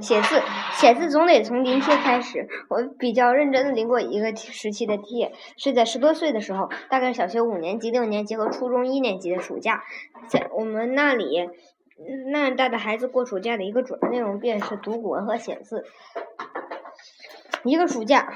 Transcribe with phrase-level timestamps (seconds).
[0.00, 0.40] 写字，
[0.74, 2.48] 写字总得从临帖开始。
[2.68, 9.84] 我比较认真的临过一个时期的帖，是在十多岁的时候，大概小学五年级、六年级和初中一年级的暑假，
[10.28, 11.48] 在我们那里，
[12.30, 15.84] 那样大的孩子过暑假的一个主要内容便是读古文和写字。
[17.64, 18.32] 一个暑假，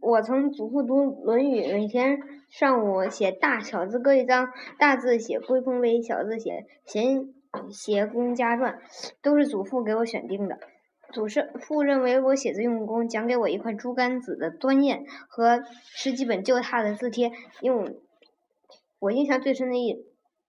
[0.00, 2.18] 我从祖父读《论语》，每天
[2.48, 4.48] 上午写大小字各一张，
[4.78, 7.28] 大字写“归风微”，小字写“贤
[7.70, 8.80] 写公家传”，
[9.22, 10.58] 都是祖父给我选定的。
[11.14, 11.28] 祖
[11.60, 17.30] 父认为我写字用功，奖给我一块猪肝子的端砚和十几本旧拓的字帖。
[17.60, 17.94] 用
[18.98, 20.04] 我印象最深的一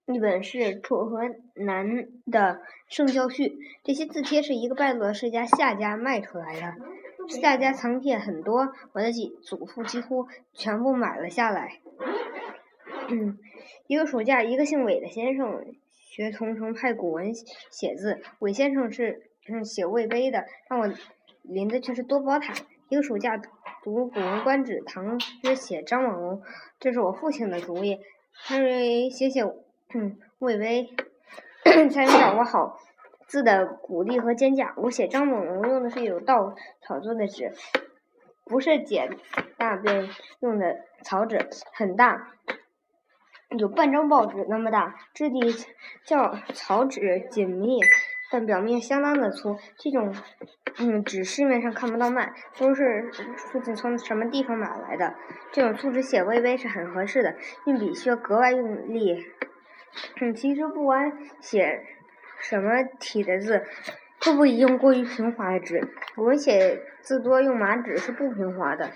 [0.08, 1.20] 一本是楚河
[1.54, 6.76] 南的圣教序，这些字帖是一个败落的世家夏家卖出来的。
[7.28, 11.80] 夏家藏帖很多，我的几祖父几乎全部买了下来。
[13.10, 13.38] 嗯，
[13.88, 17.34] 一个暑假，一个姓韦的先生学桐城派古文
[17.72, 18.22] 写字。
[18.40, 20.90] 韦先生是嗯写魏碑的，让我
[21.42, 22.54] 临的却是多宝塔。
[22.90, 23.38] 一个暑假
[23.84, 26.42] 读《古文观止》，唐诗写张猛龙，
[26.80, 28.00] 这是我父亲的主意。
[28.46, 29.44] 他认为写写
[30.40, 30.90] 魏碑
[31.64, 32.80] 才能掌握好。
[33.28, 37.54] 字的骨力和肩架，我写张猛龙用的是有稻草做的纸，
[38.46, 39.18] 不是剪
[39.58, 40.08] 大便
[40.42, 42.34] 用的草纸，很大，
[43.58, 45.40] 有半张报纸那么大，质地
[46.06, 47.80] 较草纸紧密，
[48.32, 49.58] 但表面相当的粗。
[49.78, 50.14] 这种
[50.80, 55.16] 嗯纸市面上看不到卖，都是父亲从什么地方买来的。
[55.52, 59.26] 这种粗纸写微微是很合适的，用笔需要格外用力。
[60.22, 61.86] 嗯，其实不管写。
[62.38, 63.64] 什么体的字
[64.24, 65.88] 都不宜用过于平滑的纸。
[66.16, 68.92] 我们写字多用麻纸是不平滑的。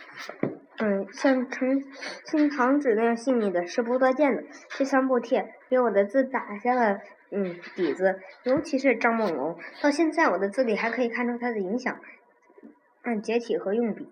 [0.78, 1.82] 嗯，像成
[2.26, 4.44] 新糖纸那样细腻的是不多见的。
[4.72, 7.00] 这三部帖给我的字打下了
[7.32, 12.00] 嗯底子，尤其是张梦龙，到现在我的字里还可以看出他的影响。
[13.04, 14.08] 嗯，结体和用笔，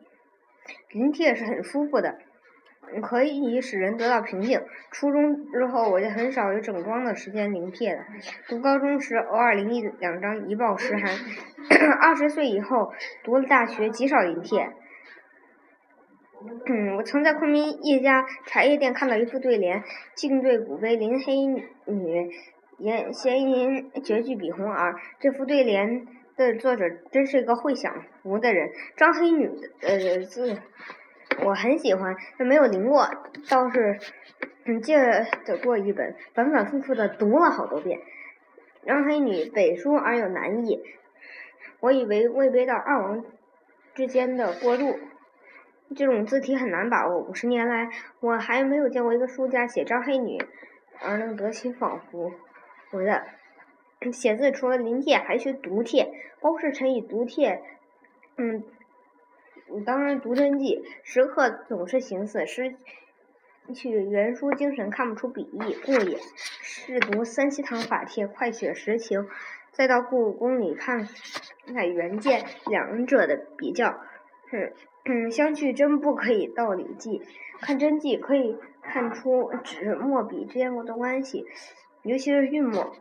[0.91, 2.19] 临帖是很舒服的。
[3.01, 4.61] 可以使人得到平静。
[4.91, 8.05] 初中之后，我就很少有整装的时间临帖了。
[8.47, 11.03] 读高中时，偶尔临一两张，一报十寒。
[11.99, 12.93] 二十岁以后，
[13.25, 14.71] 读了大学，极少临帖。
[16.65, 19.83] 嗯，我曾在昆明一家茶叶店看到一副对联
[20.15, 22.31] ：“静对古碑临黑女，
[22.77, 28.71] 言闲吟绝句比红儿。”这副对联的作者真是一个会享福的人。
[28.95, 29.49] 张黑女
[29.81, 30.57] 的字。
[31.43, 33.05] 我很喜欢，但没有临过，
[33.47, 33.99] 倒是
[34.81, 34.97] 借
[35.45, 37.99] 得过一本，反反复复的读了好多遍。
[38.85, 40.81] 张黑女北书而有南意，
[41.79, 43.23] 我以为魏碑到二王
[43.93, 44.97] 之间的过渡，
[45.95, 47.19] 这种字体很难把握。
[47.19, 47.89] 五十年来，
[48.19, 50.39] 我还没有见过一个书家写张黑女
[51.05, 52.31] 而能得其仿佛。
[52.91, 53.25] 我的
[54.11, 56.13] 写字除了临帖，还学读帖。
[56.39, 57.61] 包世臣以读帖，
[58.37, 58.63] 嗯。
[59.85, 62.77] 当然，读真迹时刻总是形似失
[63.73, 66.17] 去原书精神，看不出笔意，故也。
[66.63, 69.27] 是读三希堂法帖，快写实情，
[69.73, 71.05] 再到故宫里看
[71.65, 73.99] 看原件，两者的比较，
[74.53, 74.71] 嗯
[75.03, 77.21] 嗯，相去真不可以道理记。
[77.59, 81.45] 看真迹可以看出纸墨笔之间的关系，
[82.03, 82.95] 尤其是韵墨，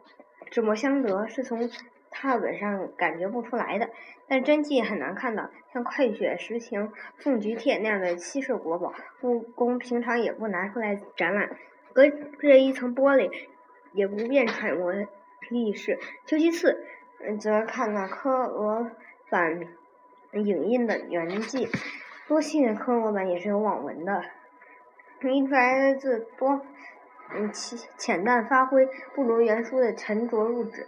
[0.50, 1.70] 纸墨相得，是从。
[2.18, 3.90] 拓本上感觉不出来的，
[4.26, 5.50] 但真迹很难看到。
[5.74, 6.80] 像《快雪时晴》
[7.18, 11.50] 《凤菊帖》那样的稀世国宝，故宫平常也不拿出来展览。
[11.92, 13.30] 隔着一层玻璃，
[13.92, 14.94] 也不便揣摩
[15.50, 15.98] 历史。
[16.24, 16.86] 究其次，
[17.38, 18.92] 则看那科俄
[19.28, 19.60] 版
[20.32, 21.68] 影印的原迹，
[22.28, 24.24] 多信科俄版也是有网文的，
[25.20, 26.62] 印出来的字多，
[27.34, 30.86] 嗯浅浅淡发挥，不如原书的沉着入纸。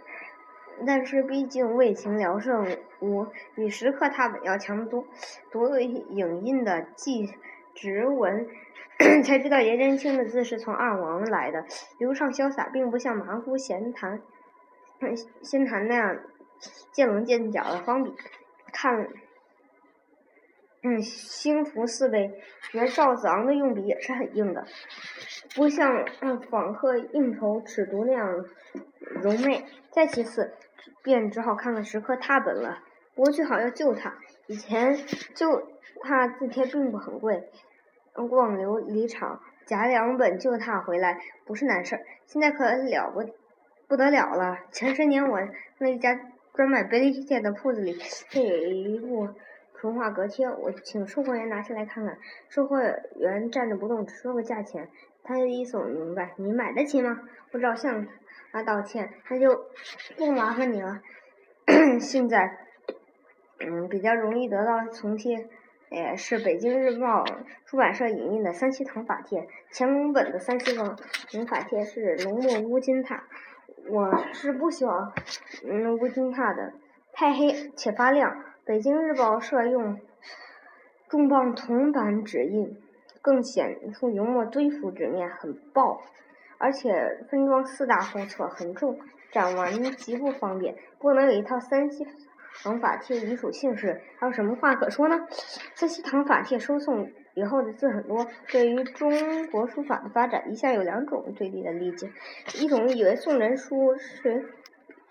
[0.87, 5.05] 但是毕竟为情聊胜无，比石刻拓本要强得多。
[5.51, 7.33] 读了影印的记
[7.75, 8.47] 直文，
[9.25, 11.65] 才知道颜真卿的字是从二王来的，
[11.97, 14.21] 流畅潇洒，并不像马虎闲谈、
[15.41, 16.19] 闲谈那样
[16.93, 18.15] 见棱见角的方笔。
[18.71, 19.09] 看，
[20.83, 22.39] 嗯，兴福四碑，
[22.71, 24.65] 觉赵子昂的用笔也是很硬的，
[25.59, 26.07] 不像
[26.49, 28.45] 仿刻应酬尺牍那样
[29.21, 29.65] 柔媚。
[29.91, 30.53] 再其次。
[31.03, 32.79] 便只好看看石刻拓本了。
[33.13, 34.11] 不过最好要旧拓，
[34.47, 34.97] 以前
[35.33, 35.61] 旧
[36.01, 37.49] 拓字帖并不很贵，
[38.13, 42.01] 逛琉璃厂夹两本旧拓回来不是难事儿。
[42.25, 43.25] 现在可了不
[43.87, 44.59] 不得了了。
[44.71, 45.39] 前十年我
[45.79, 46.19] 那一家
[46.53, 47.97] 专卖碑帖的铺子里，
[48.29, 49.29] 就有一部
[49.75, 52.17] 纯化格帖，我请售货员拿下来看看。
[52.47, 52.81] 售货
[53.15, 54.89] 员站着不动，只说个价钱。
[55.23, 57.21] 他一总明白，你买得起吗？
[57.51, 58.07] 我照向
[58.51, 59.65] 他道歉，那就
[60.17, 61.01] 不麻烦你了。
[61.99, 62.57] 现在
[63.59, 65.47] 嗯，比较容易得到从帖，
[65.89, 67.23] 也是北京日报
[67.65, 69.47] 出版社引印的三希堂法帖。
[69.71, 70.97] 前本的三希堂
[71.47, 73.19] 法帖是浓墨乌金拓，
[73.89, 75.11] 我是不喜欢
[75.63, 76.73] 嗯乌金拓的，
[77.11, 78.45] 太黑且发亮。
[78.65, 79.99] 北京日报社用
[81.07, 82.77] 重磅铜版纸印，
[83.21, 86.01] 更显出油墨堆浮纸面很薄。
[86.61, 88.99] 而且分装四大后册很重，
[89.31, 90.75] 展完极不方便。
[90.99, 92.05] 不能有一套三希
[92.61, 95.25] 堂法帖遗属姓氏，还有什么话可说呢？
[95.75, 102.11] 三希堂法帖收送以后的字很多，对于中国书法的发展，一向有两种对立的理解：
[102.55, 104.51] 一种以为宋人书是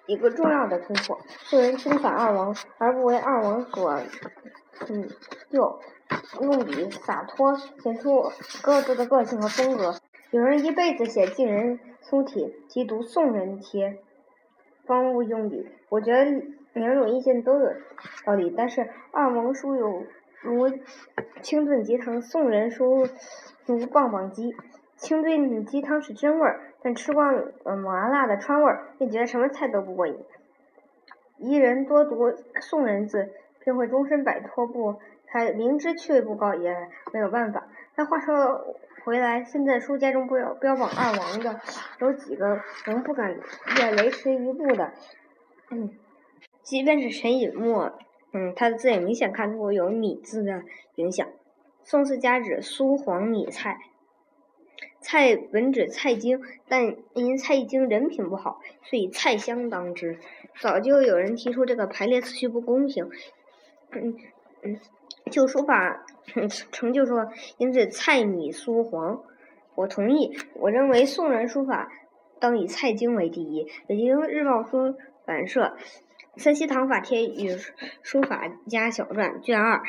[0.05, 3.99] 一个重要的突破，宋人称反二王，而不为二王所
[4.91, 5.09] 嗯
[5.49, 5.81] 就，
[6.41, 8.31] 用笔洒脱，显出
[8.63, 9.95] 各自的个性和风格。
[10.31, 13.99] 有人一辈子写晋人书体，即读宋人帖，
[14.85, 15.69] 方勿用笔。
[15.89, 16.43] 我觉得
[16.75, 17.73] 两种意见都有
[18.25, 20.05] 道理，但是二王书有
[20.41, 20.71] 如
[21.43, 23.09] 清炖鸡汤，宋人书
[23.67, 24.55] 如棒棒鸡。
[24.97, 30.19] 清炖鸡汤是真味儿，但吃惯了麻辣的川味儿，便觉得什么菜都不过瘾。
[31.37, 34.99] 一人多读宋人字，便会终身摆脱不
[35.33, 36.75] 开，明知趣味不高，也
[37.13, 37.69] 没有办法。
[37.95, 38.77] 但话说。
[39.05, 41.59] 回来，现在书家中标标榜二王的
[42.01, 43.35] 有几个，能不敢
[43.79, 44.93] 也雷池一步的。
[45.71, 45.97] 嗯，
[46.63, 47.99] 即便是陈尹墨，
[48.35, 50.63] 嗯，他的字也明显看出有米字的
[50.97, 51.27] 影响。
[51.85, 53.79] 宋四家指苏黄米蔡，
[55.01, 60.19] 蔡本指蔡京，但因蔡京人品不好，所以蔡襄当之。
[60.61, 63.09] 早就有人提出这个排列次序不公平。
[63.93, 64.17] 嗯
[64.63, 64.79] 嗯。
[65.29, 66.05] 就书法
[66.73, 69.23] 成就说，因此蔡米苏黄，
[69.75, 70.37] 我同意。
[70.55, 71.89] 我认为宋人书法
[72.39, 73.67] 当以蔡京为第一。
[73.87, 75.77] 北京日报出版社
[76.41, 77.57] 《三希堂法帖与
[78.03, 79.83] 书法家小传》卷二，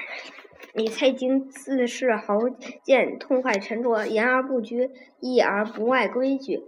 [0.74, 2.38] 以蔡京自恃豪
[2.84, 4.90] 健，痛快沉着，言而不拘，
[5.20, 6.64] 意而不外规矩。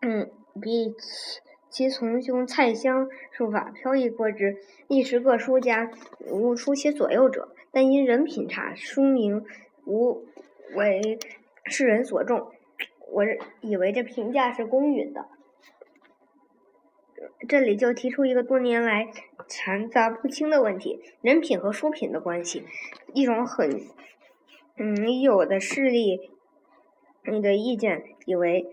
[0.00, 0.30] 嗯，
[0.60, 4.56] 比其其从兄蔡襄书法飘逸过之。
[4.88, 5.90] 一时各书家
[6.30, 7.50] 无出其左右者。
[7.78, 9.44] 但因人品差，书名
[9.86, 10.24] 无
[10.74, 11.16] 为
[11.64, 12.50] 世人所重。
[13.12, 13.24] 我
[13.60, 15.28] 以为这评价是公允的。
[17.48, 19.12] 这里就提出一个多年来
[19.46, 22.64] 残杂不清的问题：人品和书品的关系。
[23.14, 23.80] 一种很
[24.76, 26.32] 嗯有的势力
[27.26, 28.66] 你的意见，以为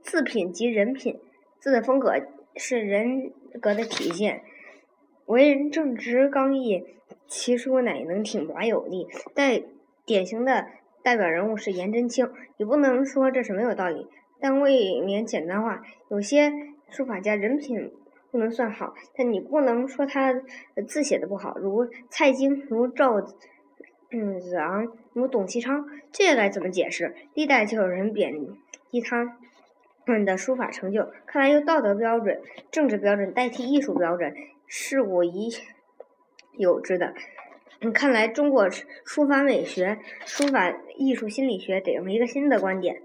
[0.00, 1.20] 字品及人品，
[1.60, 2.14] 字的风格
[2.56, 4.42] 是人格的体现。
[5.26, 6.84] 为人正直刚毅，
[7.26, 9.08] 其书乃能挺拔有力。
[9.34, 9.60] 代
[10.04, 10.66] 典型的
[11.02, 14.06] 代表人物是颜真卿，你不能说这是没有道理，
[14.40, 15.82] 但未免简单化。
[16.08, 16.52] 有些
[16.90, 17.92] 书法家人品
[18.30, 20.32] 不能算好，但你不能说他
[20.86, 23.20] 字写的不好，如蔡京，如赵
[24.12, 27.16] 嗯子昂，如董其昌，这该怎么解释？
[27.34, 28.32] 历代就有人贬
[28.92, 29.36] 低他
[30.04, 32.40] 们的书法成就，看来用道德标准、
[32.70, 34.32] 政治标准代替艺术标准。
[34.66, 35.50] 是我已
[36.56, 37.14] 有之的。
[37.92, 43.02] 看来中国书法美学、书法艺术心理学得用一个新的观点、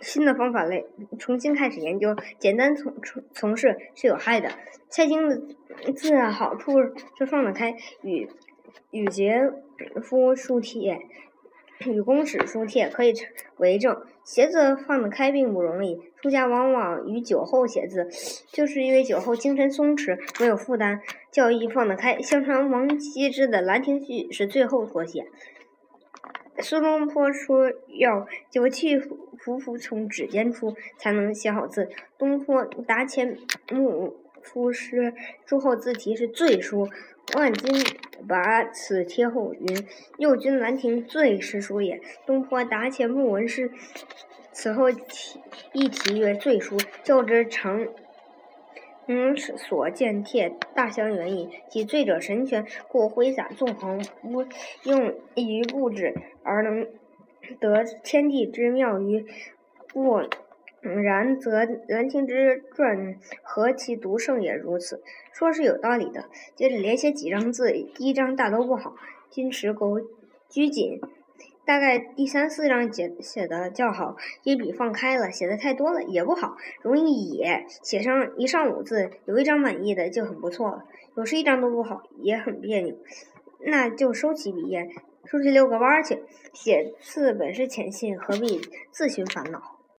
[0.00, 0.86] 新的方法类
[1.18, 2.16] 重新开始研究。
[2.38, 4.50] 简单从从从事是有害的。
[4.88, 6.72] 蔡京的字好处
[7.16, 8.28] 是放得开，与
[8.90, 9.50] 与杰
[10.02, 11.00] 夫书帖。
[11.86, 13.12] 与公使书帖可以
[13.56, 16.00] 为证，写字放得开并不容易。
[16.22, 18.08] 书家往往于酒后写字，
[18.50, 21.00] 就是因为酒后精神松弛，没有负担，
[21.30, 22.20] 较易放得开。
[22.20, 25.26] 相传王羲之的《兰亭序》是最后所写。
[26.60, 31.90] 苏东坡说要酒气浮浮从指尖出，才能写好字。
[32.16, 33.36] 东坡答前
[33.70, 36.88] 幕出师，朱后自题是醉书。
[37.34, 37.82] 万金
[38.28, 43.72] 拔此帖后云：“右军兰亭醉诗书也。”东坡答前木文诗，
[44.52, 45.40] 此后题
[45.72, 46.76] 一题曰醉书。
[47.02, 47.88] 较之常
[49.06, 51.48] 嗯所见帖，大相远矣。
[51.70, 54.44] 即醉者神全，故挥洒纵横，不
[54.82, 56.86] 用于布置，而能
[57.58, 59.26] 得天地之妙于
[59.94, 60.20] 物。
[61.02, 66.26] 然则《兰亭之传》何其独胜也如此，说是有道理的。
[66.54, 68.94] 接着连写几张字，第一张大都不好，
[69.30, 70.00] 矜持苟
[70.48, 71.00] 拘谨。
[71.64, 77.64] 大概第三四张写写的较好，一笔放开了，写的太多了也不好，容易野。
[77.82, 80.84] 写上一上午字，有一张满意的就很不错了。
[81.16, 82.94] 有时一张都不好，也很别扭，
[83.60, 84.88] 那就收起笔砚，
[85.24, 86.18] 出去遛个弯去。
[86.52, 88.60] 写字本是浅信，何必
[88.90, 89.73] 自寻烦恼？